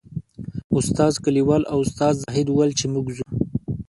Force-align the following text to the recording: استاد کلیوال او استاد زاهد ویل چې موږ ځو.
استاد 0.77 1.13
کلیوال 1.23 1.63
او 1.71 1.77
استاد 1.85 2.13
زاهد 2.23 2.47
ویل 2.49 2.71
چې 2.79 2.85
موږ 2.93 3.05
ځو. 3.15 3.25